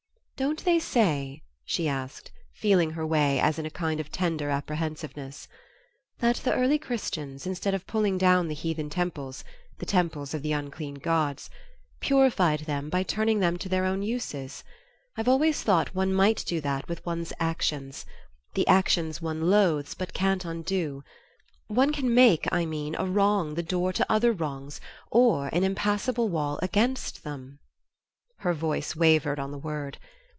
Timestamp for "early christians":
6.55-7.45